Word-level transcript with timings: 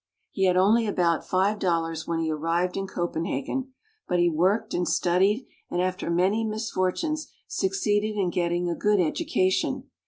He 0.31 0.45
had 0.45 0.57
only 0.57 0.87
about 0.87 1.27
five 1.27 1.59
dollars 1.59 2.07
when 2.07 2.17
he 2.17 2.31
arrived 2.31 2.75
in 2.75 2.87
Copenhagen, 2.87 3.71
but 4.07 4.17
he 4.17 4.31
worked 4.31 4.73
and 4.73 4.87
studied, 4.87 5.45
and 5.69 5.79
after 5.79 6.09
many 6.09 6.43
misfor 6.43 6.91
tunes 6.99 7.31
succeeded 7.47 8.17
in 8.17 8.31
getting 8.31 8.67
a 8.67 8.73
good 8.73 8.99
education. 8.99 9.89